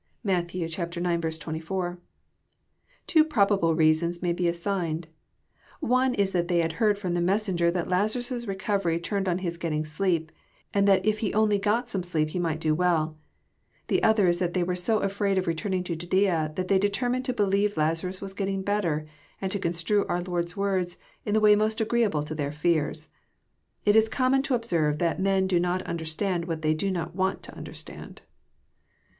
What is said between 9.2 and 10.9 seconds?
on his getting sleep, and